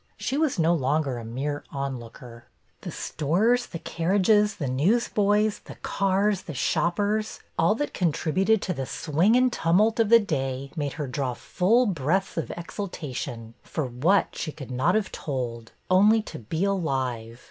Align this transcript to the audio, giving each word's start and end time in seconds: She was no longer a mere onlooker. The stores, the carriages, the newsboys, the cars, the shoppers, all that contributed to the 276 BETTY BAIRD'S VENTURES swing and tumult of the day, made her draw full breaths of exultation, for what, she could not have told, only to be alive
She 0.17 0.35
was 0.35 0.57
no 0.57 0.73
longer 0.73 1.19
a 1.19 1.23
mere 1.23 1.63
onlooker. 1.69 2.45
The 2.81 2.89
stores, 2.89 3.67
the 3.67 3.77
carriages, 3.77 4.55
the 4.55 4.67
newsboys, 4.67 5.59
the 5.65 5.75
cars, 5.75 6.41
the 6.41 6.55
shoppers, 6.55 7.39
all 7.55 7.75
that 7.75 7.93
contributed 7.93 8.63
to 8.63 8.73
the 8.73 8.87
276 8.87 9.55
BETTY 9.55 9.61
BAIRD'S 9.61 9.61
VENTURES 9.61 9.61
swing 9.61 9.69
and 9.69 9.77
tumult 9.77 9.99
of 9.99 10.09
the 10.09 10.17
day, 10.19 10.71
made 10.75 10.93
her 10.93 11.05
draw 11.05 11.35
full 11.35 11.85
breaths 11.85 12.35
of 12.35 12.49
exultation, 12.57 13.53
for 13.61 13.85
what, 13.85 14.35
she 14.35 14.51
could 14.51 14.71
not 14.71 14.95
have 14.95 15.11
told, 15.11 15.71
only 15.91 16.23
to 16.23 16.39
be 16.39 16.63
alive 16.65 17.39